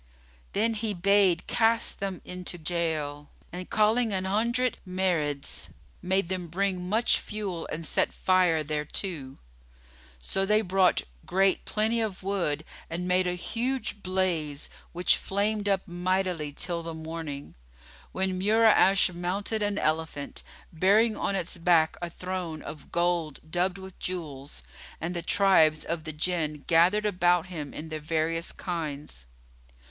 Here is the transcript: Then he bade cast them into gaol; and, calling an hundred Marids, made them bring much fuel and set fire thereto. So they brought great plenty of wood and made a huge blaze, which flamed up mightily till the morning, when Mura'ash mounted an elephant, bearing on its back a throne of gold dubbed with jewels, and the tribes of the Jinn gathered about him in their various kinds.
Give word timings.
Then 0.53 0.73
he 0.73 0.95
bade 0.95 1.45
cast 1.45 1.99
them 1.99 2.23
into 2.25 2.57
gaol; 2.57 3.29
and, 3.53 3.69
calling 3.69 4.11
an 4.13 4.25
hundred 4.25 4.79
Marids, 4.83 5.69
made 6.01 6.27
them 6.27 6.47
bring 6.47 6.89
much 6.89 7.19
fuel 7.19 7.67
and 7.71 7.85
set 7.85 8.11
fire 8.11 8.63
thereto. 8.63 9.37
So 10.19 10.43
they 10.43 10.61
brought 10.61 11.03
great 11.27 11.65
plenty 11.65 12.01
of 12.01 12.23
wood 12.23 12.65
and 12.89 13.07
made 13.07 13.27
a 13.27 13.33
huge 13.35 14.01
blaze, 14.01 14.71
which 14.91 15.17
flamed 15.17 15.69
up 15.69 15.87
mightily 15.87 16.51
till 16.51 16.81
the 16.81 16.95
morning, 16.95 17.53
when 18.11 18.39
Mura'ash 18.39 19.13
mounted 19.13 19.61
an 19.61 19.77
elephant, 19.77 20.41
bearing 20.73 21.15
on 21.15 21.35
its 21.35 21.59
back 21.59 21.95
a 22.01 22.09
throne 22.09 22.63
of 22.63 22.91
gold 22.91 23.39
dubbed 23.51 23.77
with 23.77 23.99
jewels, 23.99 24.63
and 24.99 25.15
the 25.15 25.21
tribes 25.21 25.85
of 25.85 26.05
the 26.05 26.11
Jinn 26.11 26.63
gathered 26.65 27.05
about 27.05 27.45
him 27.45 27.71
in 27.71 27.89
their 27.89 27.99
various 27.99 28.51
kinds. 28.51 29.27